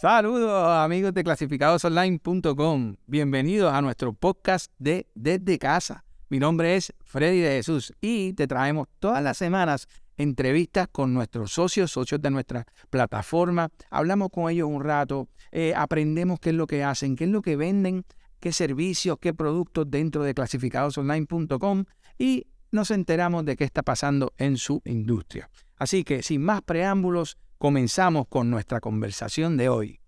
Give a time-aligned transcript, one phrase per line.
[0.00, 2.96] Saludos amigos de clasificadosonline.com.
[3.06, 6.06] Bienvenidos a nuestro podcast de Desde Casa.
[6.30, 11.52] Mi nombre es Freddy de Jesús y te traemos todas las semanas entrevistas con nuestros
[11.52, 13.68] socios, socios de nuestra plataforma.
[13.90, 17.42] Hablamos con ellos un rato, eh, aprendemos qué es lo que hacen, qué es lo
[17.42, 18.06] que venden,
[18.40, 21.84] qué servicios, qué productos dentro de clasificadosonline.com
[22.16, 25.50] y nos enteramos de qué está pasando en su industria.
[25.76, 30.00] Así que sin más preámbulos, comenzamos con nuestra conversación de hoy.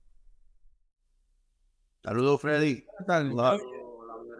[2.02, 2.86] Saludos, Freddy.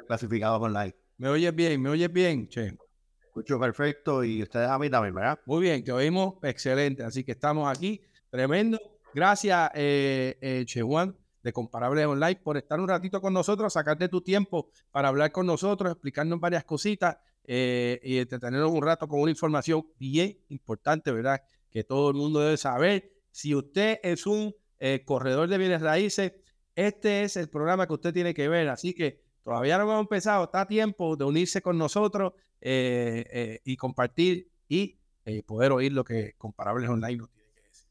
[0.06, 0.96] Clasificado online.
[1.18, 1.82] ¿Me oyes bien?
[1.82, 2.48] ¿Me oyes bien?
[2.48, 2.74] Che.
[3.20, 5.38] Escucho perfecto y ustedes a mí también, ¿verdad?
[5.44, 7.04] Muy bien, te oímos excelente.
[7.04, 8.00] Así que estamos aquí.
[8.30, 8.80] Tremendo.
[9.14, 14.08] Gracias, eh, eh, Che Juan, de Comparables Online, por estar un ratito con nosotros, sacarte
[14.08, 19.20] tu tiempo para hablar con nosotros, explicarnos varias cositas eh, y entretenernos un rato con
[19.20, 21.42] una información bien importante, ¿verdad?
[21.72, 23.10] Que todo el mundo debe saber.
[23.30, 26.32] Si usted es un eh, corredor de bienes raíces,
[26.76, 28.68] este es el programa que usted tiene que ver.
[28.68, 33.60] Así que todavía no hemos empezado, está a tiempo de unirse con nosotros eh, eh,
[33.64, 34.98] y compartir y
[35.46, 37.88] poder oír lo que Comparables Online nos tiene que decir.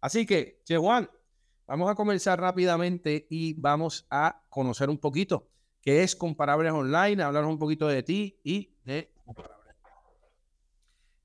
[0.00, 1.10] Así que, Che Juan,
[1.66, 5.48] vamos a comenzar rápidamente y vamos a conocer un poquito
[5.80, 9.57] qué es Comparables Online, hablar un poquito de ti y de Comparables.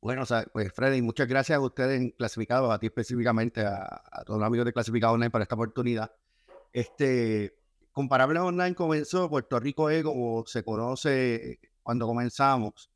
[0.03, 4.37] Bueno, o sea, pues Freddy, muchas gracias a ustedes clasificados, a ti específicamente, a, todos
[4.37, 6.11] los amigos de Clasificados Online por esta oportunidad.
[6.73, 7.55] Este,
[7.93, 12.91] Comparables Online comenzó, Puerto Rico como se conoce cuando comenzamos.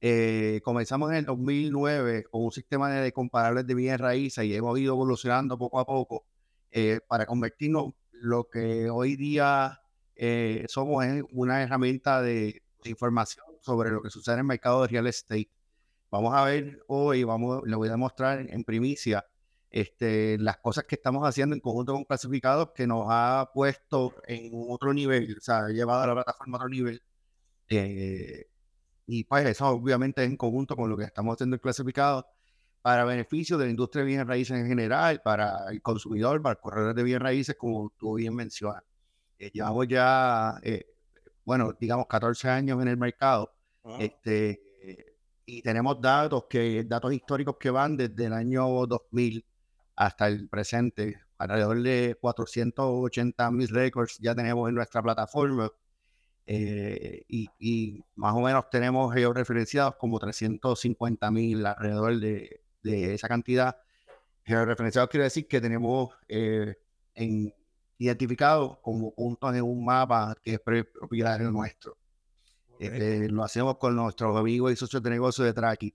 [0.00, 4.78] Eh, comenzamos en el 2009 con un sistema de comparables de bienes raíces y hemos
[4.78, 6.26] ido evolucionando poco a poco
[6.70, 9.80] eh, para convertirnos lo que hoy día
[10.14, 14.82] eh, somos en una herramienta de, de información sobre lo que sucede en el mercado
[14.82, 15.50] de real estate.
[16.12, 19.24] Vamos a ver hoy, vamos, le voy a demostrar en primicia
[19.70, 24.50] este, las cosas que estamos haciendo en conjunto con clasificados que nos ha puesto en
[24.68, 27.02] otro nivel, o sea, ha llevado a la plataforma a otro nivel.
[27.70, 28.46] Eh,
[29.06, 32.26] y pues eso obviamente en conjunto con lo que estamos haciendo en clasificados
[32.82, 36.60] para beneficio de la industria de bienes raíces en general, para el consumidor, para el
[36.60, 38.82] corredor de bienes raíces, como tú bien mencionas.
[39.38, 40.84] Eh, llevamos ya, eh,
[41.46, 43.54] bueno, digamos 14 años en el mercado.
[43.98, 44.60] Este,
[45.46, 49.44] y tenemos datos que datos históricos que van desde el año 2000
[49.96, 55.70] hasta el presente, alrededor de 480 mil récords ya tenemos en nuestra plataforma
[56.46, 63.76] eh, y, más o menos tenemos georreferenciados como 350 mil alrededor de, esa cantidad.
[64.44, 66.76] Georreferenciados quiere decir que tenemos eh,
[67.14, 67.54] en,
[67.98, 71.96] identificados como puntos en un mapa que es propietario nuestro.
[72.82, 75.94] Este, lo hacemos con nuestros amigos y socios de negocio de Traki.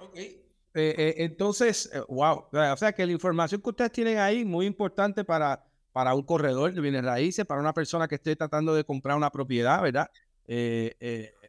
[0.00, 0.16] Ok.
[0.16, 0.40] Eh,
[0.74, 2.44] eh, entonces, eh, wow.
[2.52, 6.72] O sea que la información que ustedes tienen ahí muy importante para, para un corredor
[6.72, 10.10] de bienes raíces, para una persona que esté tratando de comprar una propiedad, ¿verdad?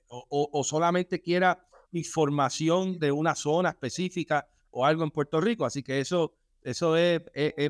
[0.07, 5.65] O, solamente quiera información de una zona específica o algo en Puerto Rico.
[5.65, 7.21] Así que eso, eso es,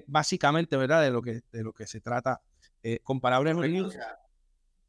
[0.08, 1.02] básicamente, ¿verdad?
[1.02, 2.42] De lo que, de lo que se trata.
[3.04, 3.56] comparables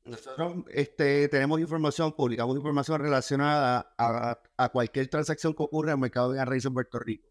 [0.05, 6.33] nosotros este, tenemos información, publicamos información relacionada a, cualquier transacción que ocurra en el mercado
[6.33, 7.29] de raíces en Puerto Rico.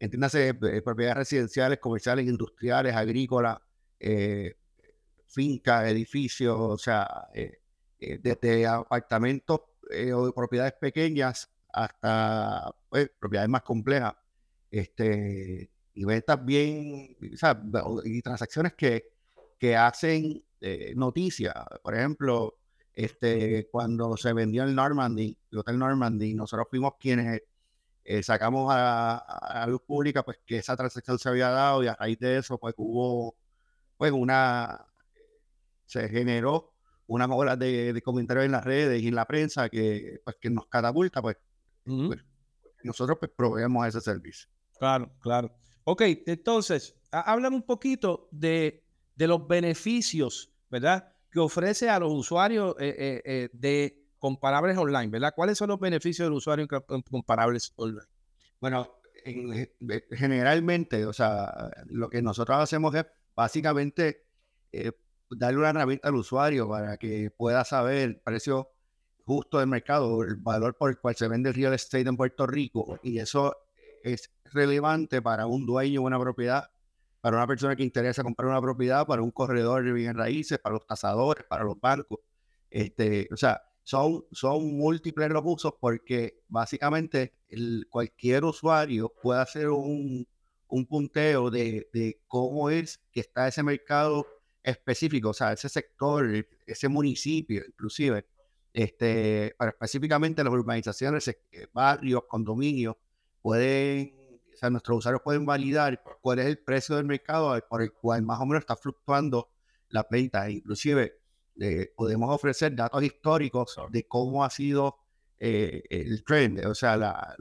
[0.00, 3.58] Entiéndase, eh, propiedades residenciales, comerciales, industriales, agrícolas,
[4.00, 4.56] eh,
[5.26, 7.60] fincas, edificios, o sea, eh,
[8.00, 9.60] desde apartamentos
[10.14, 14.14] o de propiedades pequeñas hasta pues, propiedades más complejas.
[14.70, 17.62] Este, y ventas bien, o sea,
[18.04, 19.12] y transacciones que,
[19.62, 21.54] que hacen eh, noticias.
[21.84, 22.58] Por ejemplo,
[22.92, 27.42] este, cuando se vendió el Normandy, el Hotel Normandy, nosotros fuimos quienes
[28.02, 31.94] eh, sacamos a, la luz pública pues que esa transacción se había dado y a
[31.94, 33.36] raíz de eso pues hubo
[33.96, 34.84] pues una
[35.86, 36.74] se generó
[37.06, 40.66] una ola de, comentarios en las redes y en la prensa que pues que nos
[40.66, 41.36] catapulta pues,
[41.84, 42.18] pues
[42.82, 44.50] nosotros pues proveemos ese servicio.
[44.76, 45.54] Claro, claro.
[45.84, 48.82] Ok, entonces, háblame un poquito de,
[49.14, 51.12] de los beneficios ¿verdad?
[51.30, 55.34] Que ofrece a los usuarios eh, eh, eh, de comparables online, ¿verdad?
[55.36, 58.06] ¿Cuáles son los beneficios del usuario en comparables online?
[58.58, 58.88] Bueno,
[60.12, 63.04] generalmente, o sea, lo que nosotros hacemos es
[63.36, 64.24] básicamente
[65.30, 68.70] darle una herramienta al usuario para que pueda saber el precio
[69.26, 72.46] justo del mercado, el valor por el cual se vende el real estate en Puerto
[72.46, 72.98] Rico.
[73.02, 73.56] Y eso
[74.02, 76.70] es relevante para un dueño de una propiedad
[77.22, 80.74] para una persona que interesa comprar una propiedad, para un corredor de bienes raíces, para
[80.74, 82.18] los tasadores, para los bancos.
[82.68, 89.70] Este, o sea, son, son múltiples los usos porque básicamente el, cualquier usuario puede hacer
[89.70, 90.26] un,
[90.66, 94.26] un punteo de, de cómo es que está ese mercado
[94.62, 98.26] específico, o sea, ese sector, ese municipio, inclusive,
[98.72, 101.36] este, para específicamente las urbanizaciones,
[101.72, 102.96] barrios, condominios,
[103.42, 104.12] pueden,
[104.62, 108.40] sea, nuestros usuarios pueden validar cuál es el precio del mercado por el cual más
[108.40, 109.50] o menos está fluctuando
[109.88, 110.48] la venta.
[110.48, 111.20] Inclusive
[111.60, 114.98] eh, podemos ofrecer datos históricos de cómo ha sido
[115.38, 117.36] eh, el trend, o sea, la,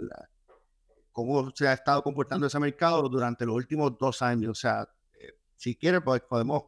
[1.12, 4.52] cómo se ha estado comportando ese mercado durante los últimos dos años.
[4.52, 4.88] O sea,
[5.56, 6.64] si quieren, pues podemos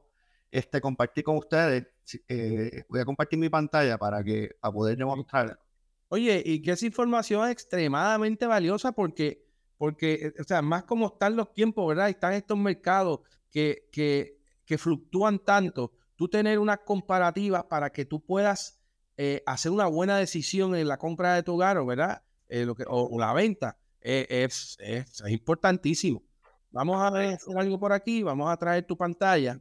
[0.52, 1.88] este, compartir con ustedes.
[2.28, 5.60] Eh, voy a compartir mi pantalla para que para poder demostrar.
[6.10, 9.48] Oye, y que esa información es extremadamente valiosa porque,
[9.78, 12.10] porque, eh, o sea, más como están los tiempos, ¿verdad?
[12.10, 15.94] Están estos mercados que, que, que fluctúan tanto.
[16.16, 18.80] Tú tener una comparativa para que tú puedas
[19.18, 22.24] eh, hacer una buena decisión en la compra de tu hogar, ¿verdad?
[22.50, 26.24] lo que, o, la venta, es, es, es importantísimo.
[26.70, 29.60] Vamos a ver algo por aquí, vamos a traer tu pantalla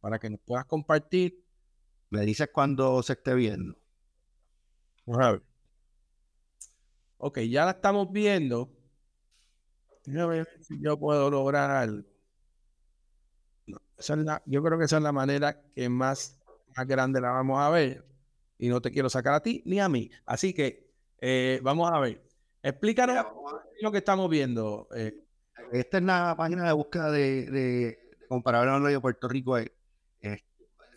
[0.00, 1.44] para que nos puedas compartir.
[2.08, 3.76] Me dices cuando se esté viendo.
[5.06, 5.42] Vamos a ver.
[7.18, 8.70] Ok, ya la estamos viendo.
[10.06, 12.04] A ver si yo puedo lograr algo.
[14.46, 16.40] yo creo que esa es la manera que más,
[16.76, 18.04] más grande la vamos a ver.
[18.58, 20.10] Y no te quiero sacar a ti ni a mí.
[20.26, 22.22] Así que eh, vamos a ver.
[22.62, 23.26] Explícanos
[23.80, 24.88] lo que estamos viendo.
[24.94, 25.24] Eh.
[25.72, 29.56] Esta es la página de búsqueda de, de comparable de Puerto Rico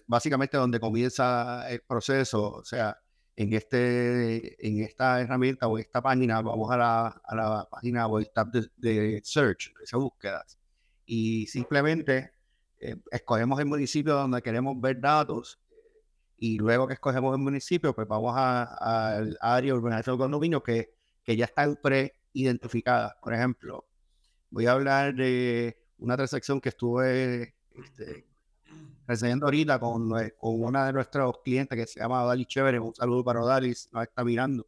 [0.08, 3.02] básicamente donde comienza el proceso, o sea,
[3.36, 8.20] en, este, en esta herramienta o esta página, vamos a la, a la página o
[8.20, 10.60] el tab de, search, de búsquedas,
[11.06, 12.32] y simplemente
[12.80, 15.60] eh, escogemos el municipio donde queremos ver datos,
[16.38, 20.94] y luego que escogemos el municipio, pues vamos al área urbanización condominio que,
[21.24, 23.14] que ya están pre-identificadas.
[23.22, 23.86] Por ejemplo,
[24.50, 28.26] voy a hablar de una transacción que estuve este,
[29.08, 33.24] reseñando ahorita con, con una de nuestros clientes que se llama Dalis Chévere, un saludo
[33.24, 34.68] para Dalis, nos está mirando,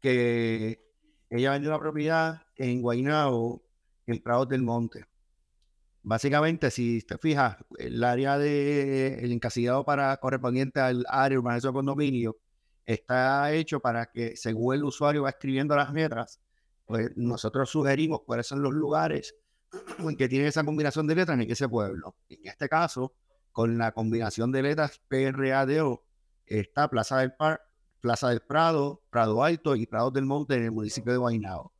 [0.00, 0.82] que
[1.30, 3.62] ella vendió una propiedad en Guaynabo,
[4.06, 5.04] en Prados del Monte.
[6.02, 12.36] Básicamente, si te fijas, el área de el encasillado para correspondiente al área urbanización condominio
[12.84, 16.40] está hecho para que según el usuario va escribiendo las letras,
[16.84, 19.34] pues nosotros sugerimos cuáles son los lugares
[19.98, 22.14] en que tiene esa combinación de letras en ese pueblo.
[22.28, 23.12] En este caso,
[23.56, 26.04] con la combinación de letras PRADO
[26.44, 27.62] está Plaza del Par,
[28.02, 31.72] Plaza del Prado, Prado Alto y Prado del Monte en el municipio de Guaynabo.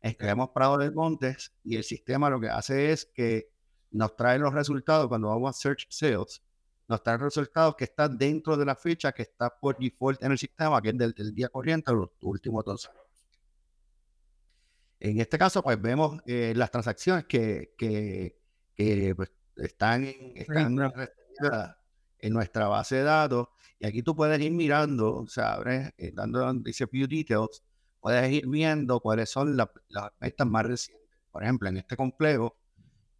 [0.00, 3.50] Escribimos Prado del Monte y el sistema lo que hace es que
[3.90, 6.44] nos trae los resultados cuando vamos a Search Sales,
[6.86, 10.38] nos trae resultados que están dentro de la fecha que está por default en el
[10.38, 12.88] sistema, que es del, día corriente, los últimos dos
[15.00, 18.38] En este caso, pues vemos eh, las transacciones que, que,
[18.76, 20.36] que pues, están, en,
[22.18, 23.48] en nuestra base de datos.
[23.78, 27.62] Y aquí tú puedes ir mirando, o sea, eh, dando, dice View Details,
[28.00, 31.06] puedes ir viendo cuáles son las, las ventas más recientes.
[31.30, 32.56] Por ejemplo, en este complejo,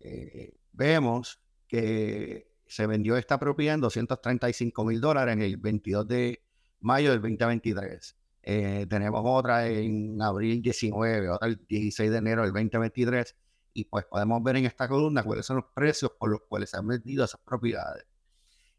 [0.01, 6.43] eh, vemos que se vendió esta propiedad en 235 mil dólares en el 22 de
[6.81, 8.17] mayo del 2023.
[8.43, 13.35] Eh, tenemos otra en abril 19, otra el 16 de enero del 2023
[13.77, 16.79] y pues podemos ver en esta columna cuáles son los precios por los cuales se
[16.79, 18.07] han vendido esas propiedades,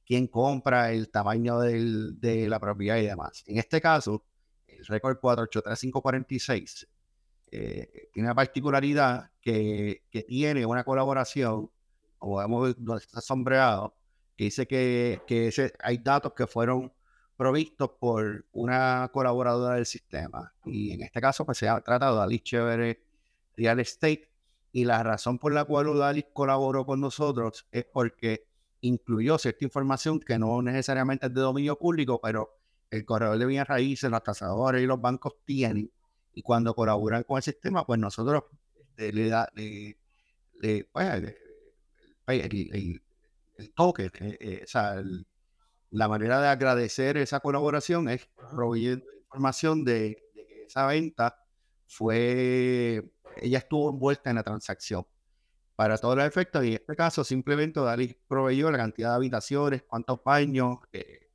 [0.04, 3.44] quién compra, el tamaño de la propiedad y demás.
[3.46, 4.25] En este caso,
[4.66, 6.88] el récord 483546
[7.51, 11.70] eh, tiene una particularidad que, que, tiene una colaboración,
[12.18, 13.96] como vemos donde está sombreado,
[14.36, 16.92] que dice que, que hay datos que fueron
[17.38, 20.51] provistos por una colaboradora del sistema.
[20.66, 23.04] Y en este caso, pues se ha tratado de Alice Chévere
[23.56, 24.27] Real Estate,
[24.72, 28.48] y la razón por la cual Udalis colaboró con nosotros es porque
[28.82, 32.58] incluyó cierta información que no necesariamente es de dominio público, pero
[32.90, 35.92] el corredor de bienes raíces, los tasadores y los bancos tienen.
[36.34, 38.44] Y cuando colaboran con el sistema, pues nosotros
[38.76, 39.98] este, le da le,
[40.92, 41.36] pues,
[42.28, 45.02] el, toque, eh, eh, o sea,
[45.90, 51.44] la manera de agradecer esa colaboración es proveyendo información de, de que esa venta
[51.88, 53.10] fue
[53.41, 55.06] ella estuvo envuelta en la transacción.
[55.75, 59.84] Para todos los efectos, y en este caso simplemente Dalí proveyó la cantidad de habitaciones,
[59.84, 61.27] cuántos baños, eh,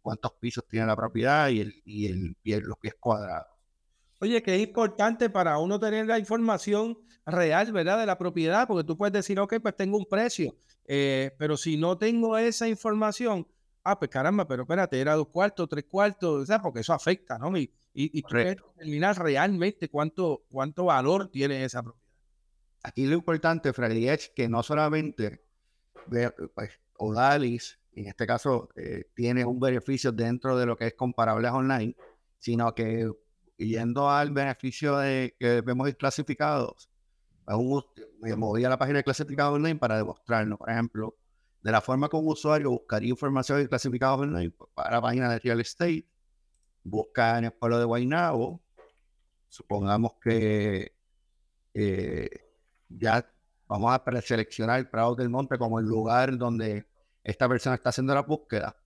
[0.00, 3.48] cuántos pisos tiene la propiedad y, el, y, el, los pies cuadrados.
[4.20, 7.98] Oye, que es importante para uno tener la información real, ¿verdad?
[7.98, 11.76] De la propiedad, porque tú puedes decir, ok, pues tengo un precio, eh, pero si
[11.76, 13.46] no tengo esa información,
[13.84, 16.62] ah, pues caramba, pero espérate, era dos cuartos, tres cuartos, ¿sabes?
[16.62, 17.56] Porque eso afecta, ¿no?
[17.56, 22.08] Y, y, tú determinar realmente cuánto, cuánto valor tiene esa propiedad.
[22.82, 25.44] aquí lo importante, Freddy, es que no solamente
[26.54, 31.50] pues, Odalis, en este caso, eh, tiene un beneficio dentro de lo que es comparables
[31.50, 31.94] online,
[32.38, 33.10] sino que
[33.58, 36.88] yendo al beneficio de que vemos clasificados,
[38.20, 40.56] me moví a la página de clasificados online para demostrarlo.
[40.56, 41.16] Por ejemplo,
[41.62, 45.30] de la forma como un usuario buscaría información de clasificados online pues, para la página
[45.30, 46.06] de real estate,
[46.82, 48.60] busca en el pueblo de Guaynabo,
[49.48, 50.92] supongamos que
[51.74, 52.30] eh,
[52.88, 53.26] ya
[53.68, 56.86] vamos a preseleccionar el Prado del Monte como el lugar donde
[57.22, 58.76] esta persona está haciendo la búsqueda.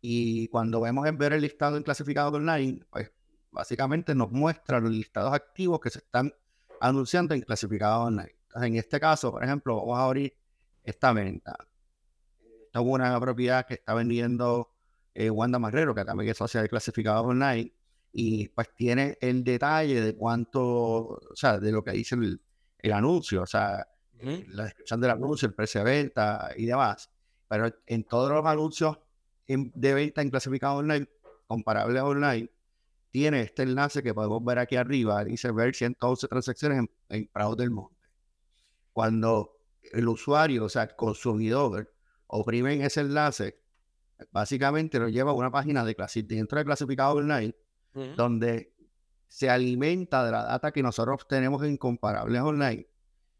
[0.00, 3.10] Y cuando vemos en ver el listado en clasificados online, pues
[3.50, 6.32] básicamente nos muestra los listados activos que se están
[6.80, 8.36] anunciando en clasificados online.
[8.54, 10.36] en este caso, por ejemplo, vamos a abrir
[10.84, 11.56] esta venta.
[12.80, 14.70] Esta propiedad que está vendiendo
[15.14, 17.72] eh, Wanda Marrero, que también es socia de clasificados online,
[18.12, 22.40] y pues tiene el detalle de cuánto, o sea, de lo que dice el,
[22.78, 23.86] el anuncio, o sea,
[24.20, 27.10] la descripción del anuncio, el precio de venta y demás.
[27.48, 28.98] Pero en todos los anuncios
[29.46, 31.08] de venta en clasificado online,
[31.46, 32.50] comparable online,
[33.10, 37.56] tiene este enlace que podemos ver aquí arriba, dice ver 111 transacciones en, en Prado
[37.56, 37.96] del Monte.
[38.92, 39.58] Cuando
[39.92, 41.95] el usuario, o sea, el consumidor,
[42.26, 43.60] oprime en ese enlace,
[44.30, 47.54] básicamente lo lleva a una página de dentro de clasificado online,
[48.16, 48.74] donde
[49.26, 52.86] se alimenta de la data que nosotros tenemos en comparables online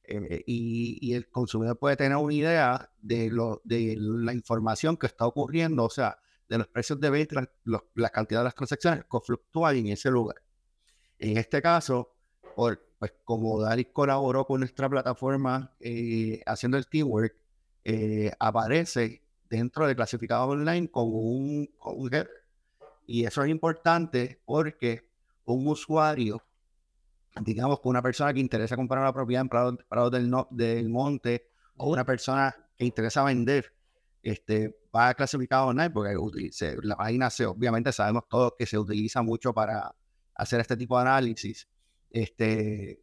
[0.05, 5.27] eh, y, el consumidor puede tener una idea de, lo, de la información que está
[5.27, 7.51] ocurriendo, o sea, de los precios de venta,
[7.95, 10.37] la cantidad de las transacciones que fluctúan en ese lugar.
[11.19, 12.15] En este caso,
[12.55, 12.79] pues
[13.25, 17.35] como Dari colaboró con nuestra plataforma eh, haciendo el teamwork,
[17.89, 22.29] eh, aparece dentro de clasificado online como un, como un header.
[23.07, 25.09] Y eso es importante porque
[25.45, 26.43] un usuario
[27.43, 31.91] digamos, que una persona que interesa comprar una propiedad en Prado, del, del, Monte o
[31.91, 33.73] una persona que interesa vender,
[34.23, 36.15] este, va a clasificado online porque
[36.83, 39.95] la página se, obviamente sabemos todos que se utiliza mucho para
[40.35, 41.69] hacer este tipo de análisis.
[42.11, 43.01] Este,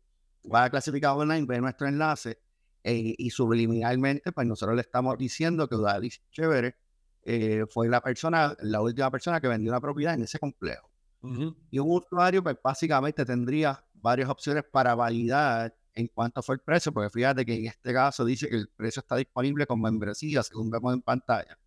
[0.53, 2.42] va a clasificado online, ve nuestro enlace
[2.83, 6.75] eh, y subliminalmente, pues nosotros le estamos diciendo que Udalis Chévere
[7.23, 10.89] eh, fue la persona, la última persona que vendió una propiedad en ese complejo.
[11.71, 16.91] Y un usuario, pues básicamente tendría varias opciones para validar en cuánto fue el precio,
[16.91, 20.69] porque fíjate que en este caso dice que el precio está disponible con membresía, según
[20.69, 21.57] vemos en pantalla.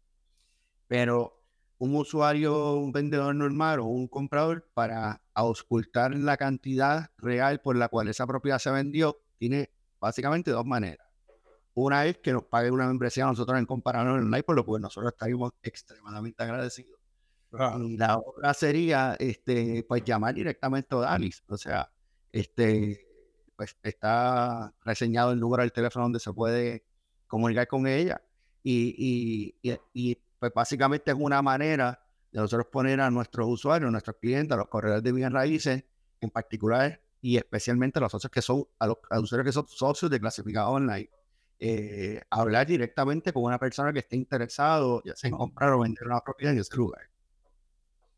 [0.86, 1.42] Pero
[1.78, 7.88] un usuario, un vendedor normal o un comprador, para auscultar la cantidad real por la
[7.88, 9.70] cual esa propiedad se vendió, tiene
[10.00, 11.05] básicamente dos maneras.
[11.76, 14.80] Una es que nos pague una membresía a nosotros en comparación online, por lo cual
[14.80, 16.98] nosotros estaríamos extremadamente agradecidos.
[17.78, 21.44] Y la otra sería este, pues llamar directamente a Dalis.
[21.48, 21.92] O sea,
[22.32, 23.06] este,
[23.56, 26.86] pues está reseñado el número del teléfono donde se puede
[27.26, 28.22] comunicar con ella.
[28.62, 29.54] Y,
[29.92, 32.02] y, pues básicamente es una manera
[32.32, 35.84] de nosotros poner a nuestros usuarios, a nuestros clientes, a los corredores de bienes raíces,
[36.22, 40.10] en particular y especialmente a los socios que son, a los, usuarios que son socios
[40.10, 41.10] de clasificado online,
[41.58, 46.06] eh, hablar directamente con una persona que esté interesado, ya sea en comprar o vender
[46.06, 47.02] una propiedad en ese lugar.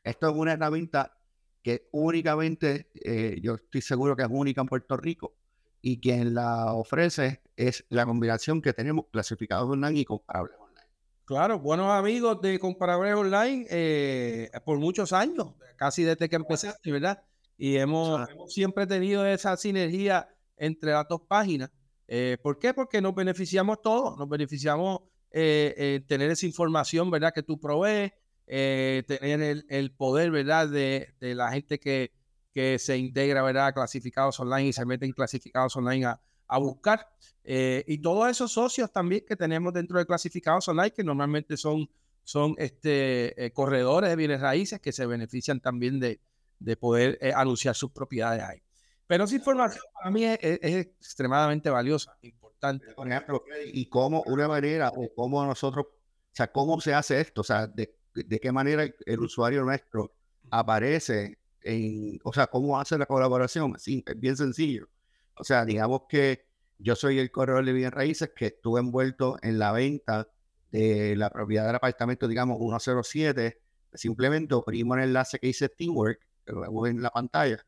[0.03, 1.17] Esto es una herramienta
[1.63, 5.35] que únicamente, eh, yo estoy seguro que es única en Puerto Rico,
[5.81, 10.87] y quien la ofrece es la combinación que tenemos clasificados online y comparables online.
[11.25, 17.23] Claro, buenos amigos de comparables online eh, por muchos años, casi desde que empezaste, ¿verdad?
[17.57, 21.71] Y hemos, siempre tenido esa sinergia entre las dos páginas.
[22.09, 22.75] Eh, ¿Por qué?
[22.75, 25.01] Porque nos beneficiamos todos, nos beneficiamos
[25.31, 27.33] tener esa información, ¿verdad?
[27.35, 28.13] Que tú provees,
[28.51, 30.69] eh, tener el, poder, ¿verdad?
[30.69, 32.13] De, la gente que,
[32.55, 33.67] que, se integra, ¿verdad?
[33.69, 37.07] A clasificados online y se meten clasificados online a, buscar.
[37.45, 41.91] Eh, y todos esos socios también que tenemos dentro de clasificados online, que normalmente son,
[42.25, 46.19] son este, eh, corredores de bienes raíces que se benefician también de,
[46.59, 48.63] de poder anunciar sus propiedades ahí.
[49.09, 52.87] Pero esa información para mí es, extremadamente valiosa, importante.
[52.95, 57.41] Por ejemplo, y cómo una manera, o cómo nosotros, o sea, cómo se hace esto,
[57.41, 60.13] o sea, de qué manera el usuario nuestro
[60.51, 63.75] aparece en, o sea, cómo hace la colaboración.
[63.75, 64.89] Así, es bien sencillo.
[65.35, 66.47] O sea, digamos que
[66.79, 70.29] yo soy el corredor de bienes raíces que estuve envuelto en la venta
[70.71, 73.61] de la propiedad del apartamento, digamos, 107.
[73.95, 77.65] Simplemente oprimo el enlace que dice Teamwork, que lo vemos en la pantalla.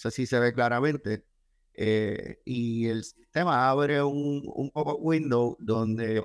[0.00, 1.26] Sé si se ve claramente.
[1.74, 6.24] Eh, y el sistema abre un, un pop-up window donde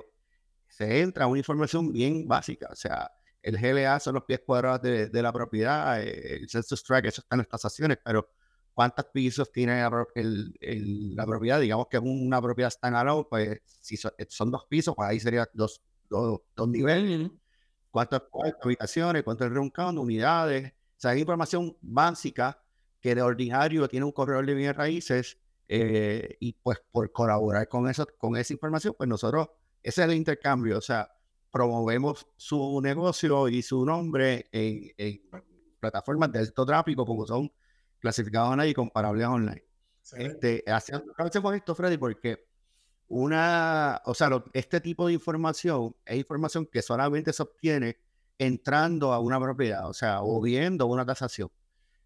[0.66, 2.68] se entra una información bien básica.
[2.72, 3.10] O sea,
[3.42, 7.36] el GLA son los pies cuadrados de, la propiedad, eh, el census track, eso está
[7.36, 8.30] en las tasaciones, pero
[8.72, 14.64] cuántos pisos tiene la propiedad, digamos que es una propiedad standalone, pues si son, dos
[14.70, 17.30] pisos, pues ahí serían dos, dos, niveles,
[17.90, 18.22] cuántas,
[18.62, 22.58] habitaciones, cuántos room count, unidades, o sea, hay información básica
[23.06, 27.88] que de ordinario tiene un corredor de bienes raíces eh, y pues por colaborar con,
[27.88, 29.48] eso, con esa información, pues nosotros,
[29.80, 31.08] ese es el intercambio, o sea,
[31.52, 35.22] promovemos su negocio y su nombre en,
[35.78, 37.52] plataformas de alto tráfico como son
[38.00, 39.64] clasificados online y comparables online.
[40.16, 42.48] Este, hacemos esto, Freddy, porque
[43.06, 47.98] una, o sea, este tipo de información es información que solamente se obtiene
[48.36, 51.52] entrando a una propiedad, o sea, o viendo una tasación.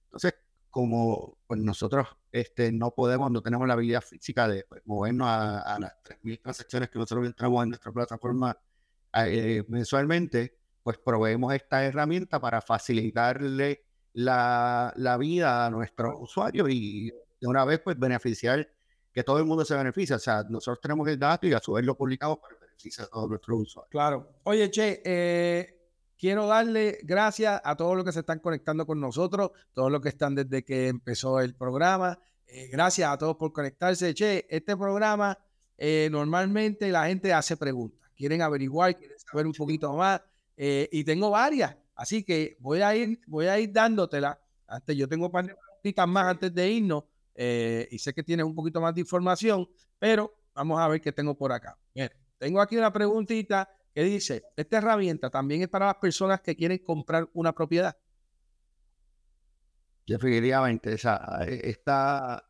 [0.05, 0.35] Entonces,
[0.71, 5.79] como pues nosotros este, no podemos, no tenemos la habilidad física de pues, movernos a,
[5.81, 8.57] las 3.000 transacciones que nosotros entramos en nuestra plataforma
[9.15, 17.11] eh, mensualmente, pues proveemos esta herramienta para facilitarle la, la vida a nuestros usuarios y
[17.41, 18.69] de una vez pues beneficiar
[19.13, 20.15] que todo el mundo se beneficie.
[20.15, 23.11] O sea, nosotros tenemos el dato y a su vez lo publicamos para beneficiar a
[23.11, 23.91] todos nuestros usuarios.
[23.91, 24.29] Claro.
[24.45, 25.80] Oye, Che, eh,
[26.21, 30.11] quiero darle gracias a todos los que se están conectando con nosotros, todos los que
[30.11, 32.19] están desde que empezó el programa.
[32.47, 34.13] Eh, gracias a todos por conectarse.
[34.13, 35.37] Che, este programa
[35.79, 40.21] eh, normalmente la gente hace preguntas, quieren averiguar, quieren saber un poquito más
[40.59, 44.39] eh, y tengo varias, así que voy a ir, voy a ir dándotela.
[44.67, 47.05] Antes yo tengo preguntitas más antes de irnos
[47.91, 49.67] y sé que tienes un poquito más de información,
[49.99, 51.79] pero vamos a ver qué tengo por acá.
[51.95, 56.57] Bien, tengo aquí una preguntita que dice, esta herramienta también es para las personas que
[56.57, 57.97] quieren comprar una propiedad.
[60.07, 62.49] Definitivamente, esa, esta,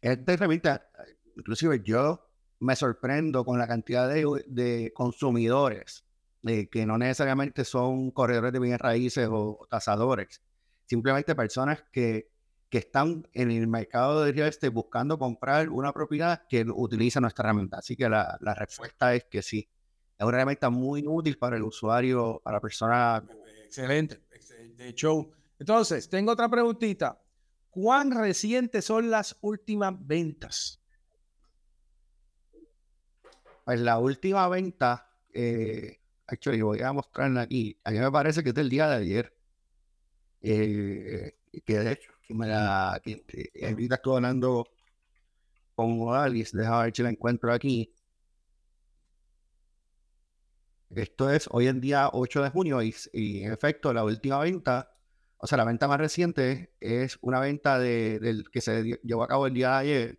[0.00, 0.88] esta herramienta,
[1.36, 2.28] inclusive yo
[2.60, 6.04] me sorprendo con la cantidad de, consumidores
[6.46, 10.42] eh, que no necesariamente son corredores de bienes raíces o, tasadores,
[10.86, 12.30] simplemente personas que,
[12.68, 17.44] que, están en el mercado de real estate buscando comprar una propiedad que utiliza nuestra
[17.44, 17.78] herramienta.
[17.78, 19.68] Así que la respuesta es que sí
[20.18, 23.24] es una herramienta muy útil para el usuario, para la persona.
[23.64, 24.20] Excelente,
[24.76, 25.30] de hecho.
[25.58, 27.20] Entonces, tengo otra preguntita.
[27.70, 30.82] ¿Cuán recientes son las últimas ventas?
[33.64, 37.78] Pues la última venta, eh, actually, voy a mostrarla aquí.
[37.84, 39.36] A mí me parece que es del día de ayer.
[40.40, 43.24] Eh, que de hecho, que me la, que,
[43.62, 44.66] ahorita estoy hablando
[45.74, 47.92] con Alice, déjame ver si la encuentro aquí.
[50.94, 52.94] Esto es hoy en día 8 de junio y,
[53.42, 54.94] en efecto la última venta,
[55.38, 59.46] o sea, la venta más reciente es una venta de, que se llevó a cabo
[59.46, 60.18] el día de ayer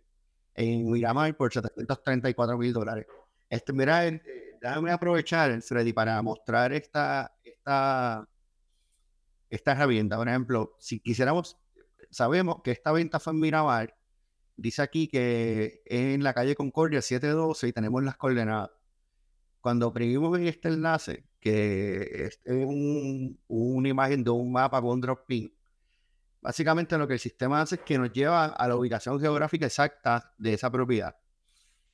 [0.54, 3.06] en Miramar por 734 mil dólares.
[3.48, 4.20] Este, mira, eh,
[4.60, 8.28] déjame aprovechar, Freddy, para mostrar esta, esta,
[9.50, 10.16] esta herramienta.
[10.16, 11.56] Por ejemplo, si quisiéramos,
[12.10, 13.96] sabemos que esta venta fue en Miramar,
[14.56, 18.70] dice aquí que en la calle Concordia 712 y tenemos las coordenadas
[19.64, 22.38] cuando oprimimos en este enlace, que es
[23.48, 25.50] una imagen de un mapa con un drop pin,
[26.42, 30.34] básicamente lo que el sistema hace es que nos lleva a la ubicación geográfica exacta
[30.36, 31.16] de esa propiedad.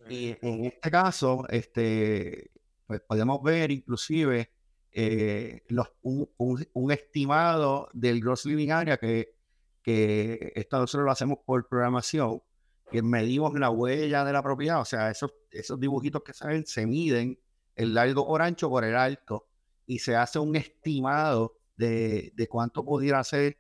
[0.09, 2.50] Y en este caso, este,
[2.88, 4.50] pues podemos ver inclusive
[4.90, 9.37] eh, los, un, estimado del gross living area que,
[9.80, 12.42] que esto nosotros lo hacemos por programación,
[12.90, 16.85] que medimos la huella de la propiedad, o sea, esos, esos dibujitos que salen se
[16.85, 17.38] miden
[17.76, 19.48] el largo por ancho por el alto
[19.87, 23.59] y se hace un estimado de, cuánto pudiera ser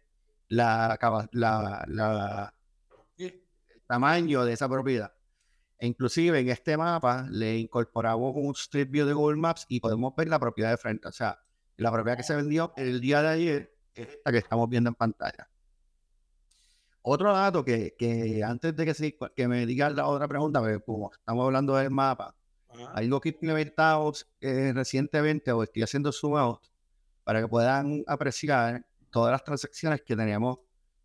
[0.48, 0.98] la,
[1.32, 2.54] la,
[3.16, 3.42] el
[3.86, 5.12] tamaño de esa propiedad.
[5.78, 10.14] E inclusive en este mapa le incorporamos un Street View de Google Maps y podemos
[10.14, 11.08] ver la propiedad de frente.
[11.08, 11.40] O sea,
[11.78, 14.94] la propiedad que se vendió el día de ayer es esta que estamos viendo en
[14.94, 15.48] pantalla.
[17.02, 21.10] Otro dato que, que antes de que, que me digas la otra pregunta, pues, como
[21.12, 22.36] estamos hablando del mapa,
[22.94, 26.56] algo que implementamos eh, recientemente o estoy haciendo zoom
[27.24, 30.58] para que puedan apreciar todas las transacciones que teníamos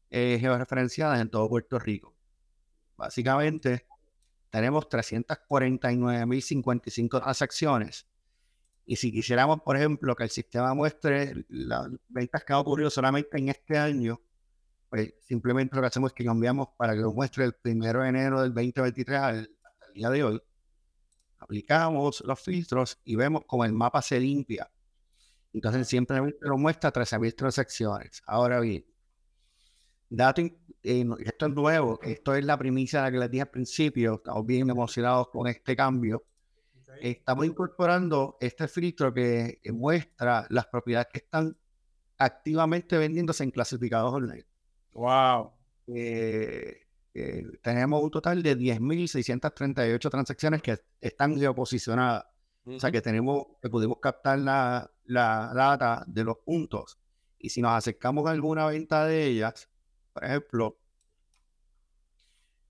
[0.09, 2.15] eh, georreferenciadas en todo Puerto Rico.
[2.95, 3.85] Básicamente,
[4.49, 8.07] tenemos 349.055 transacciones.
[8.85, 13.37] Y si quisiéramos, por ejemplo, que el sistema muestre las ventas que han ocurrido solamente
[13.37, 14.21] en este año,
[14.89, 18.09] pues simplemente lo que hacemos es que cambiamos para que lo muestre el primero de
[18.09, 19.49] enero del 2023 al
[19.93, 20.41] día de hoy
[21.39, 24.69] aplicamos los filtros y vemos como el mapa se limpia.
[25.53, 28.21] Entonces siempre nos muestra 13.000 transacciones.
[28.25, 28.85] Ahora bien,
[30.09, 33.49] dato, eh, esto es nuevo, esto es la primicia de la que les dije al
[33.49, 36.23] principio, estamos bien emocionados con este cambio.
[37.01, 41.57] Estamos incorporando este filtro que muestra las propiedades que están
[42.17, 44.45] activamente vendiéndose en clasificados online.
[44.93, 45.51] Wow.
[45.87, 46.84] eh,
[47.17, 52.25] eh, tenemos un total de 10.638 transacciones que están geoposicionadas.
[52.65, 56.99] O sea que tenemos, que pudimos captar la, la data de los puntos.
[57.39, 59.69] Y si nos acercamos a alguna venta de ellas,
[60.11, 60.77] por ejemplo,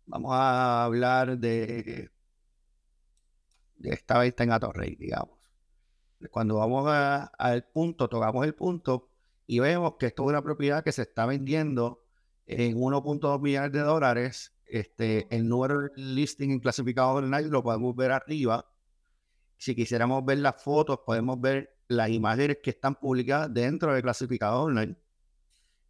[0.05, 2.11] vamos a hablar de,
[3.77, 5.39] de esta venta en Atorrey, digamos.
[6.29, 9.09] Cuando vamos al punto, tocamos el punto
[9.47, 12.04] y vemos que esto es una propiedad que se está vendiendo
[12.47, 14.53] en 1.2 millones de dólares.
[14.65, 18.65] Este, el número de listing en clasificado online lo podemos ver arriba.
[19.57, 24.63] Si quisiéramos ver las fotos, podemos ver las imágenes que están publicadas dentro del clasificado
[24.63, 24.95] online.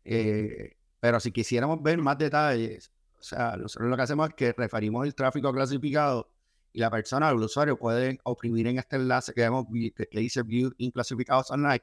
[0.04, 4.54] Eh, pero si quisiéramos ver más detalles, o sea, nosotros lo que hacemos es que
[4.54, 6.30] referimos el tráfico clasificado
[6.74, 9.66] y la persona, el usuario, puede oprimir en este enlace que, vemos,
[9.96, 11.82] que dice View in Clasificados Online.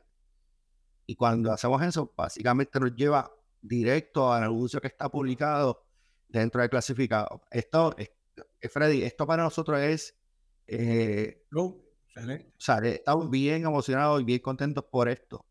[1.06, 3.30] Y cuando hacemos eso, básicamente nos lleva
[3.62, 5.86] directo al anuncio que está publicado
[6.28, 7.42] dentro del clasificado.
[7.50, 8.10] Esto, es,
[8.70, 10.14] Freddy, esto para nosotros es...
[10.66, 11.82] Eh, o
[12.58, 15.46] sea, estamos bien emocionados y bien contentos por esto.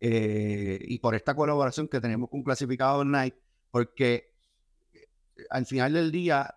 [0.00, 3.34] Eh, y por esta colaboración que tenemos con Clasificado Online,
[3.70, 4.34] porque
[4.92, 5.06] eh,
[5.50, 6.54] al final del día,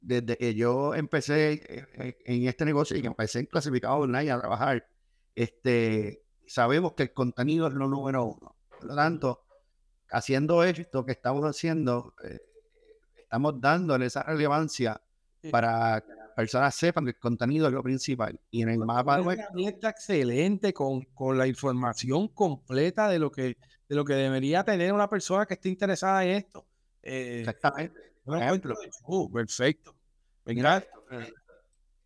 [0.00, 1.86] desde que yo empecé
[2.24, 4.86] en este negocio y que empecé en Clasificado Online a trabajar,
[5.34, 8.56] este, sabemos que el contenido es lo número uno.
[8.68, 9.44] Por lo tanto,
[10.12, 12.40] haciendo esto que estamos haciendo, eh,
[13.16, 15.00] estamos dándole esa relevancia
[15.50, 18.38] para que las personas sepan que el contenido es lo principal.
[18.50, 19.38] Y en el mapa web.
[19.54, 23.56] Una excelente con, con, la información completa de lo, que,
[23.88, 26.64] de lo que debería tener una persona que esté interesada en esto.
[27.02, 27.98] Eh, Exactamente.
[29.06, 29.94] Uh, perfecto.
[30.44, 31.32] Mira, eh,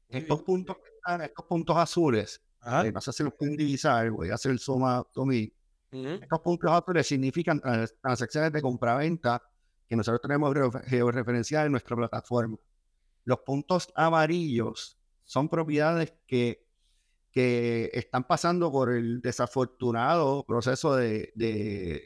[0.09, 0.77] estos puntos,
[1.23, 5.53] estos puntos azules, no sé si los pueden divisar, voy a hacer el suma Tommy
[5.93, 7.61] estos puntos azules significan
[8.01, 9.43] transacciones de compraventa
[9.89, 10.55] que nosotros tenemos
[10.87, 12.57] georreferenciadas en nuestra plataforma.
[13.25, 16.65] Los puntos amarillos son propiedades que,
[17.31, 22.05] que están pasando por el desafortunado proceso de, de,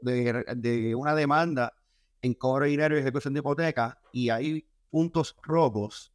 [0.00, 1.72] de, una demanda
[2.20, 6.12] en cobro de dinero y ejecución de hipoteca y hay puntos rojos,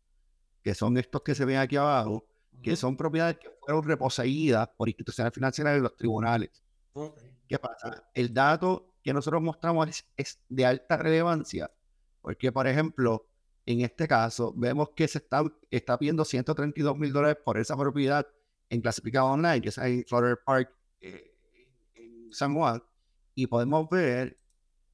[0.63, 2.26] que son estos que se ven aquí abajo,
[2.62, 6.63] que son propiedades que fueron reposeídas por instituciones financieras en los tribunales.
[7.48, 8.10] ¿Qué pasa?
[8.13, 11.72] El dato que nosotros mostramos es, de alta relevancia,
[12.22, 13.28] porque, por ejemplo,
[13.65, 18.28] en este caso, vemos que se está, está pidiendo 132 mil dólares por esa propiedad
[18.70, 21.34] en clasificado online, que es en Florida Park, eh,
[21.96, 22.84] en San Juan,
[23.36, 24.38] y podemos ver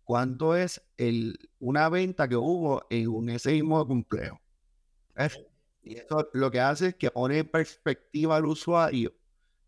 [0.04, 4.40] cuánto es el, una venta que hubo en un ese mismo complejo.
[5.84, 9.14] Y eso lo que hace es que pone en perspectiva al usuario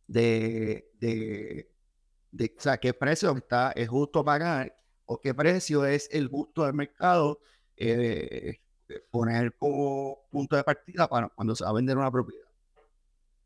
[0.08, 1.70] de, de,
[2.32, 6.64] de o sea, qué precio está, es justo pagar o qué precio es el justo
[6.64, 7.40] del mercado
[7.76, 8.60] eh,
[9.12, 12.46] poner como punto de partida para cuando se va a vender una propiedad.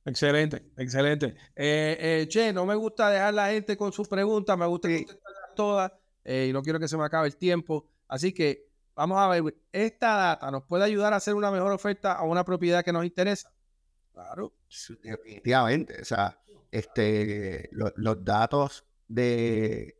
[0.05, 1.35] Excelente, excelente.
[1.55, 5.55] Eh, eh, che, no me gusta dejar la gente con sus preguntas, me gusta contestarlas
[5.55, 5.91] todas
[6.23, 7.85] eh, y no quiero que se me acabe el tiempo.
[8.07, 8.68] Así que
[8.99, 12.43] Vamos a ver, esta data nos puede ayudar a hacer una mejor oferta a una
[12.43, 13.49] propiedad que nos interesa.
[14.11, 14.51] Claro,
[15.01, 16.01] definitivamente.
[16.01, 16.37] O sea,
[16.69, 19.95] este, los datos de,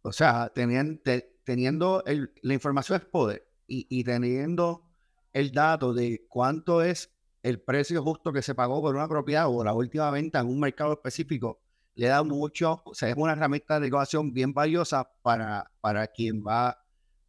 [0.00, 2.02] o sea, teniendo
[2.40, 4.90] la información es poder y, y teniendo
[5.34, 9.62] el dato de cuánto es el precio justo que se pagó por una propiedad o
[9.62, 11.60] la última venta en un mercado específico
[11.98, 16.44] le da mucho, o sea, es una herramienta de negociación bien valiosa para, para quien
[16.46, 16.78] va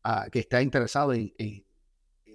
[0.04, 1.34] a, que está interesado en,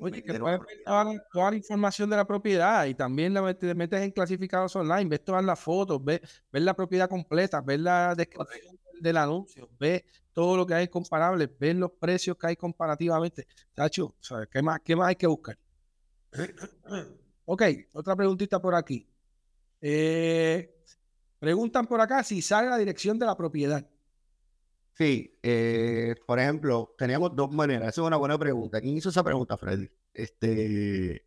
[0.01, 4.11] Oye, que puedes ver toda, la información de la propiedad y también la metes, en
[4.11, 6.21] clasificados online, ves todas las fotos, ves,
[6.51, 11.77] la propiedad completa, ves la descripción del anuncio, ves todo lo que hay comparable, ves
[11.77, 13.47] los precios que hay comparativamente.
[13.77, 14.17] Chacho,
[14.51, 15.57] ¿qué, más, ¿qué más hay que buscar?
[17.45, 19.09] ok, otra preguntita por aquí.
[19.81, 20.75] Eh,
[21.45, 23.87] Preguntan por acá si sale la dirección de la propiedad.
[24.95, 27.91] Sí, eh, por ejemplo, teníamos dos maneras.
[27.91, 28.81] Esa es una buena pregunta.
[28.81, 29.91] ¿Quién hizo esa pregunta, Freddy?
[30.15, 31.27] Este,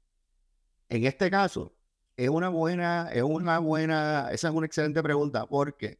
[0.89, 1.75] en este caso,
[2.15, 5.99] es una buena, es una buena, esa es una excelente pregunta, porque,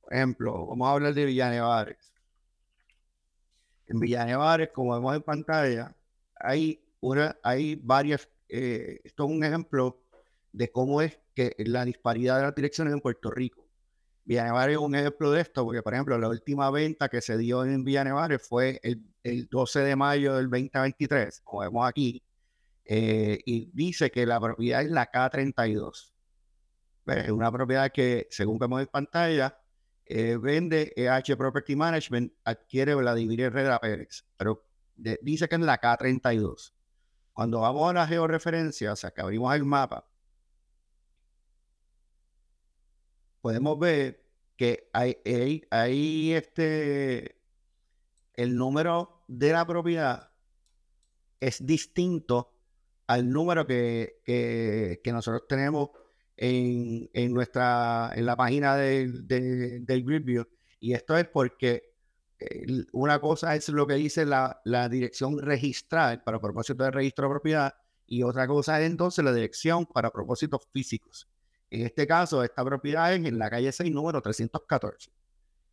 [0.00, 2.14] por ejemplo, vamos a hablar de Villanevares.
[3.88, 5.94] En Villanevares, como vemos en pantalla,
[6.34, 10.02] hay una, hay varias, eh, esto es un ejemplo
[10.50, 13.68] de cómo es que la disparidad de las direcciones en Puerto Rico.
[14.24, 17.64] Villanevares es un ejemplo de esto, porque por ejemplo la última venta que se dio
[17.64, 22.22] en Villanevares fue el, 12 de mayo del 2023, como vemos aquí,
[22.84, 26.12] eh, y dice que la propiedad es la K32.
[27.06, 29.58] Es una propiedad que, según vemos en pantalla,
[30.06, 34.64] eh, vende EH Property Management, adquiere Vladimir Herrera Pérez, pero
[34.96, 36.72] dice que es la K32.
[37.32, 40.09] Cuando vamos a la georreferencia, o sea, que abrimos el mapa,
[43.40, 44.22] podemos ver
[44.56, 47.40] que hay, este,
[48.34, 50.30] el número de la propiedad
[51.40, 52.52] es distinto
[53.06, 55.90] al número que, que, nosotros tenemos
[56.36, 60.46] en, en, nuestra, en la página del Grid View.
[60.78, 61.90] Y esto es porque
[62.92, 67.74] una cosa es lo que dice la, dirección registral para propósito de registro de propiedad
[68.06, 71.28] y otra cosa es entonces la dirección para propósitos físicos.
[71.70, 75.12] En este caso, esta propiedad es en la calle 6, número 314.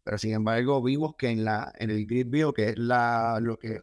[0.03, 3.57] Pero sin embargo, vimos que en, la, en el grid view, que es la, lo,
[3.57, 3.81] que,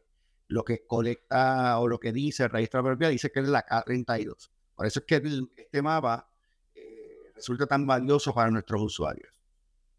[0.48, 3.66] lo que colecta o lo que dice el registro de propiedad, dice que es la
[3.66, 4.50] K32.
[4.74, 5.22] Por eso es que
[5.56, 6.30] este mapa
[6.74, 9.34] eh, resulta tan valioso para nuestros usuarios.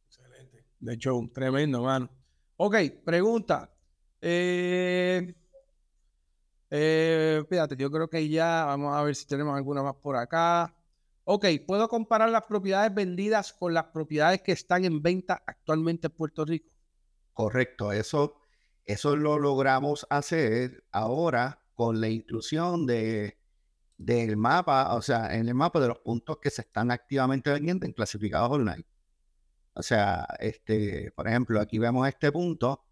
[0.08, 0.65] Excelente.
[0.80, 2.10] De hecho, tremendo, mano.
[2.58, 3.69] Ok, pregunta.
[4.21, 5.36] Eh,
[6.69, 7.43] eh,
[7.78, 10.73] yo creo que ya vamos a ver si tenemos alguna más por acá.
[11.27, 16.13] Ok, ¿puedo comparar las propiedades vendidas con las propiedades que están en venta actualmente en
[16.13, 16.69] Puerto Rico?
[17.33, 18.39] Correcto, eso,
[18.85, 23.39] eso lo logramos hacer ahora con la inclusión de,
[23.97, 27.88] del mapa, o sea, en el mapa de los puntos que se están activamente vendiendo
[27.88, 28.85] en clasificados online.
[29.73, 32.85] O sea, este, por ejemplo, aquí vemos este punto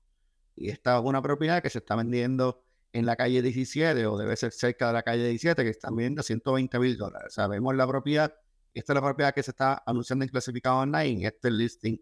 [0.55, 2.63] y esta es una propiedad que se está vendiendo
[2.93, 6.23] en la calle 17 o debe ser cerca de la calle 17 que están vendiendo
[6.23, 7.38] 120 mil dólares.
[7.38, 8.34] O la propiedad,
[8.73, 11.99] esta es la propiedad que se está anunciando en clasificado online, este listing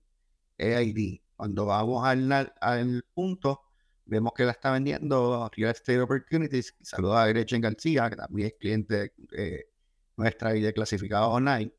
[0.58, 1.22] EID.
[1.36, 3.62] Cuando vamos al, al punto,
[4.06, 6.76] vemos que la está vendiendo Real Estate Opportunities.
[6.82, 9.14] Saluda a Gretchen García, que también es cliente
[10.18, 11.74] nuestra y de clasificado online.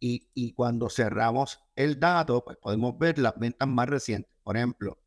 [0.00, 4.30] Y, cuando cerramos el dato, pues podemos ver las ventas más recientes.
[4.44, 4.98] Por ejemplo,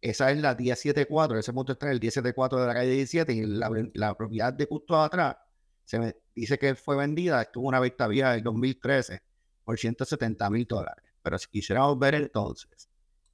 [0.00, 3.46] esa es la 1074, ese punto está en el 1074 de la calle 17 y
[3.46, 5.36] la, propiedad de justo atrás
[5.84, 9.22] se me dice que fue vendida, estuvo una venta vía del 2013
[9.64, 11.04] por 170 mil dólares.
[11.22, 12.88] Pero si quisiéramos ver entonces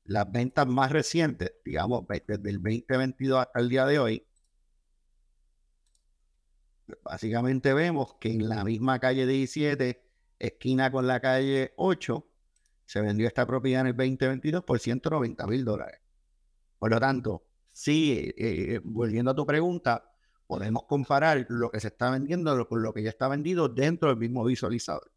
[0.04, 4.26] las ventas más recientes, digamos, desde el 2022 hasta el día de hoy,
[7.02, 10.02] básicamente vemos que en la misma calle 17
[10.38, 12.28] esquina con la calle 8,
[12.84, 16.01] se vendió esta propiedad en el 2022 por 190 mil dólares.
[16.82, 20.02] Por lo tanto, sí, eh, eh, volviendo a tu pregunta,
[20.48, 24.18] podemos comparar lo que se está vendiendo con lo que ya está vendido dentro del
[24.18, 25.12] mismo visualizador.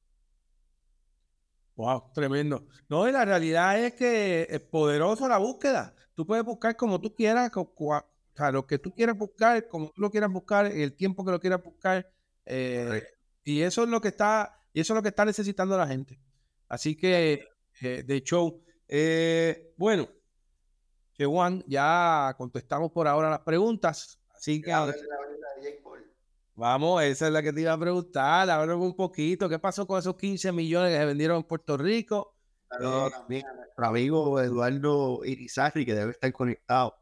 [1.75, 2.67] Wow, tremendo.
[2.87, 5.95] No, y la realidad es que es poderoso la búsqueda.
[6.13, 8.03] Tú puedes buscar como tú quieras, o
[8.35, 11.39] sea, lo que tú quieras buscar, como tú lo quieras buscar, el tiempo que lo
[11.39, 12.07] quieras buscar.
[12.45, 13.01] Eh,
[13.43, 16.19] y eso es lo que está y eso es lo que está necesitando la gente.
[16.69, 17.47] Así que,
[17.81, 20.07] eh, de hecho, eh, bueno,
[21.23, 24.19] Juan, ya contestamos por ahora las preguntas.
[24.35, 24.73] Así que
[26.55, 28.49] vamos, esa es la que te iba a preguntar.
[28.49, 29.47] Háblame un poquito.
[29.47, 32.35] ¿Qué pasó con esos 15 millones que se vendieron en Puerto Rico?
[32.79, 32.83] Eh,
[33.29, 36.95] nuestro amigo Eduardo Irizarri, que debe estar conectado.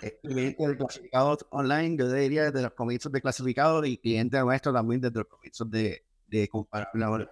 [0.00, 4.72] Es cliente de clasificados online, yo diría desde los comienzos de clasificados y cliente nuestro
[4.72, 7.28] también desde los comienzos de, de comparable.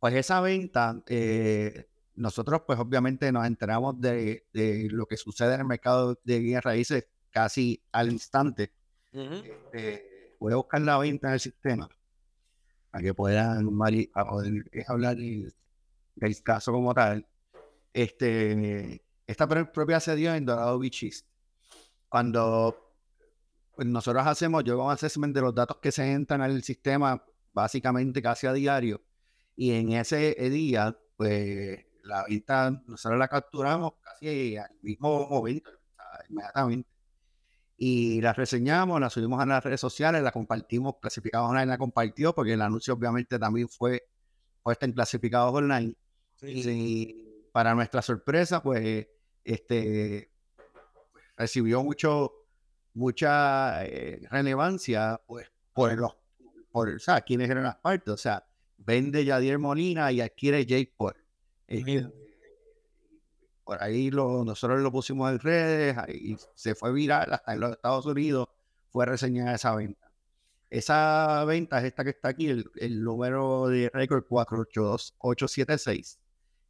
[0.00, 1.86] Pues esa venta, eh,
[2.16, 4.44] nosotros pues obviamente nos enteramos de,
[4.90, 8.72] lo que sucede en el mercado de bienes raíces casi al instante.
[9.12, 11.88] Este, voy a buscar la venta en el sistema
[12.90, 14.10] para que puedan poder
[14.86, 17.26] hablar del caso como tal.
[17.92, 21.24] Este, esta propia se dio en Dorado Beach
[22.08, 22.92] Cuando
[23.74, 27.24] pues, nosotros hacemos, yo hago un assessment de los datos que se entran al sistema
[27.52, 29.02] básicamente casi a diario.
[29.56, 35.70] Y en ese día, pues la vista nosotros la capturamos casi al mismo momento,
[36.28, 36.88] inmediatamente.
[37.76, 42.34] Y la reseñamos, la subimos a las redes sociales, la compartimos, clasificados online la compartió,
[42.34, 44.06] porque el anuncio obviamente también fue
[44.62, 45.94] puesta en clasificados online.
[46.42, 49.08] Y para nuestra sorpresa, pues,
[49.42, 50.30] este
[51.36, 52.32] recibió mucho,
[52.94, 56.16] mucha eh, relevancia, pues, por los
[56.70, 58.12] por, o sea, quiénes eran las partes.
[58.12, 58.44] O sea,
[58.78, 61.14] vende Yadier Molina y adquiere Jake Paul.
[61.68, 62.06] Eh,
[63.64, 67.72] por ahí lo, nosotros lo pusimos en redes y se fue viral hasta en los
[67.72, 68.48] Estados Unidos,
[68.90, 70.10] fue reseñada esa venta.
[70.70, 76.18] Esa venta es esta que está aquí, el, número de récord 482876.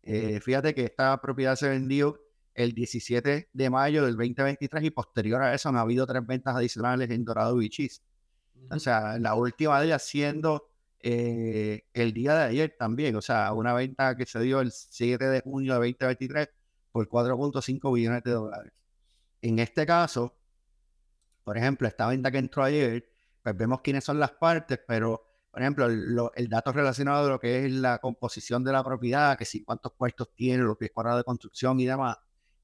[0.03, 2.21] Eh, fíjate que esta propiedad se vendió
[2.55, 7.11] el 17 de mayo del 2023 y posterior a eso han habido tres ventas adicionales
[7.11, 8.03] en Dorado Bichis.
[8.71, 10.69] O sea, la última de ellas siendo
[11.07, 13.15] eh, el día de ayer también.
[13.17, 16.49] O sea, una venta que se dio el 7 de junio de 2023
[16.91, 18.73] por 4.5 billones de dólares.
[19.43, 20.35] En este caso,
[21.45, 23.07] por ejemplo, esta venta que entró ayer,
[23.43, 27.67] pues vemos quiénes son las partes, pero, por ejemplo, el, dato relacionado a lo que
[27.67, 31.25] es la composición de la propiedad, que si cuántos puestos tiene, los pies cuadrados de
[31.25, 32.17] construcción y demás,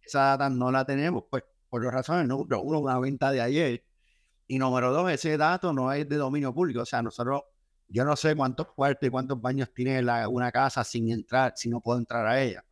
[0.02, 2.26] esa data no la tenemos, pues por dos razones.
[2.26, 3.84] Número uno, una venta de ayer.
[4.46, 6.80] Y número dos, ese dato no es de dominio público.
[6.80, 7.42] O sea, nosotros,
[7.90, 11.80] yo no sé cuántos cuartos y cuántos baños tiene una casa sin entrar, si no
[11.80, 12.64] puedo entrar a ella.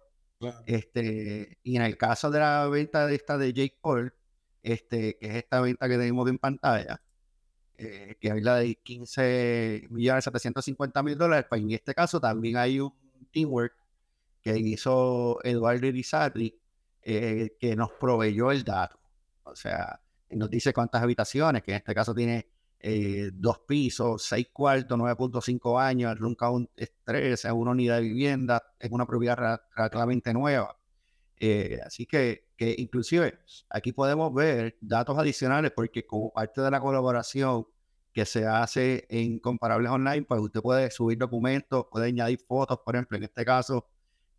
[0.67, 4.15] Este, y en el caso de la venta de esta de Jake Paul,
[4.63, 7.03] este, que es esta venta que tenemos en pantalla,
[7.77, 12.57] eh, que es la de 15 millones 750 mil dólares, pues en este caso también
[12.57, 12.93] hay un
[13.33, 13.75] teamwork
[14.41, 16.57] que hizo Eduardo Irizarry,
[17.03, 18.99] eh, que nos proveyó el dato.
[19.43, 20.01] O sea,
[20.31, 22.49] nos dice cuántas habitaciones, que en este caso tiene
[22.81, 28.63] eh, dos pisos, seis cuartos, 9.5 años, nunca un estrés, es una unidad de vivienda,
[28.79, 30.79] es una propiedad relativamente nueva.
[31.41, 33.39] Eh, así que, que inclusive
[33.71, 37.67] aquí podemos ver datos adicionales porque como parte de la colaboración
[38.13, 42.97] que se hace en comparables online, pues usted puede subir documentos, puede añadir fotos, por
[42.97, 43.87] ejemplo, en este caso,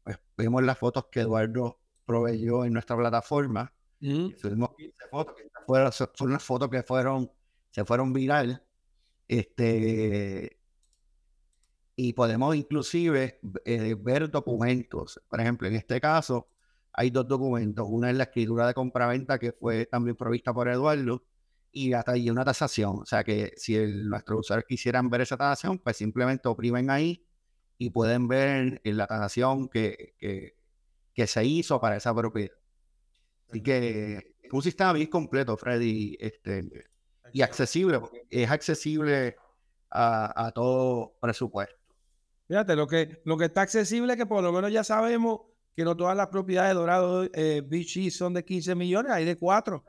[0.03, 3.71] pues vemos las fotos que Eduardo proveyó en nuestra plataforma.
[4.01, 7.31] Subimos 15 fotos, que fueron, son unas fotos que fueron,
[7.71, 8.63] se fueron viral.
[9.27, 10.59] Este,
[11.95, 15.21] y podemos inclusive eh, ver documentos.
[15.29, 16.49] Por ejemplo, en este caso
[16.93, 17.85] hay dos documentos.
[17.89, 21.23] Una es la escritura de compraventa que fue también provista por Eduardo
[21.71, 22.99] y hasta ahí una tasación.
[23.01, 27.25] O sea que si nuestros usuarios quisieran ver esa tasación, pues simplemente oprimen ahí
[27.77, 30.55] y pueden ver en la tasación que, que,
[31.13, 32.55] que se hizo para esa propiedad.
[33.49, 36.63] Así que es un sistema bien completo, Freddy, este,
[37.33, 39.35] y accesible, es accesible
[39.91, 41.75] a, todo presupuesto.
[42.47, 45.41] Fíjate, lo que, lo que está accesible es que por lo menos ya sabemos
[45.75, 49.83] que no todas las propiedades de Dorado eh, son de 15 millones, hay de 4.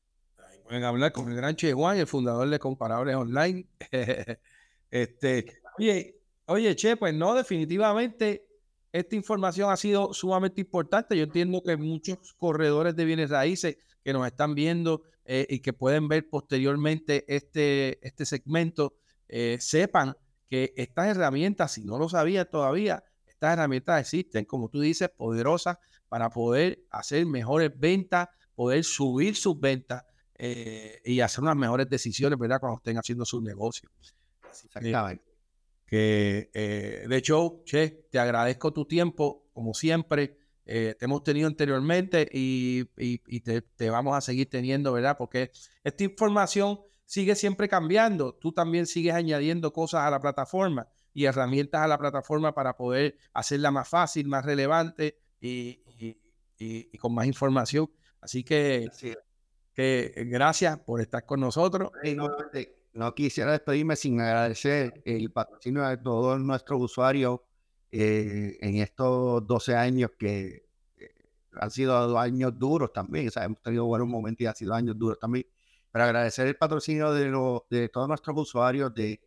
[0.66, 3.68] pueden hablar con el gran Che Juan, el fundador de Comparables Online.
[4.92, 8.46] este, oye, oye, Che, pues no, definitivamente
[8.92, 11.18] esta información ha sido sumamente importante.
[11.18, 15.74] Yo entiendo que muchos corredores de bienes raíces que nos están viendo eh, y que
[15.74, 18.96] pueden ver posteriormente este, este segmento,
[19.28, 20.16] eh, sepan
[20.50, 25.78] que estas herramientas, si no lo sabían todavía, estas herramientas existen, como tú dices, poderosas
[26.08, 30.06] para poder hacer mejores ventas, poder subir sus ventas
[30.38, 32.60] eh, y hacer unas mejores decisiones, ¿verdad?
[32.60, 33.92] Cuando estén haciendo sus negocios.
[34.48, 35.35] Exactamente.
[35.86, 40.38] Que, eh, de hecho, Che, te agradezco tu tiempo, como siempre.
[40.66, 42.86] Eh, te hemos tenido anteriormente y,
[43.42, 45.16] te, vamos a seguir teniendo, ¿verdad?
[45.18, 45.52] Porque
[45.84, 48.34] esta información sigue siempre cambiando.
[48.34, 53.18] Tú también sigues añadiendo cosas a la plataforma y herramientas a la plataforma para poder
[53.34, 55.80] hacerla más fácil, más relevante y,
[57.00, 57.92] con más información.
[58.20, 58.90] Así que
[59.76, 61.92] que eh, gracias por estar con nosotros.
[62.96, 67.42] No, quisiera despedirme sin agradecer el patrocinio de todos nuestros usuarios
[67.92, 70.66] eh, en estos 12 años que
[70.98, 71.12] eh,
[71.60, 73.28] han sido años duros también.
[73.28, 75.46] O sea, hemos tenido buenos momentos y han sido años duros también.
[75.92, 77.32] Pero agradecer el patrocinio de,
[77.70, 79.20] de todos nuestros usuarios, de,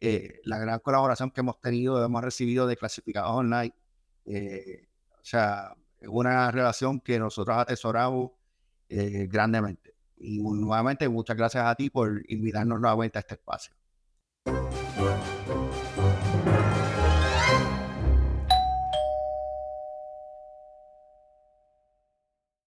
[0.00, 3.74] eh, la gran colaboración que hemos tenido, hemos recibido de clasificados online.
[4.26, 8.32] O sea, es una relación que nosotros atesoramos
[8.88, 9.93] grandemente.
[10.24, 13.74] Y nuevamente, muchas gracias a ti por invitarnos nuevamente a este espacio.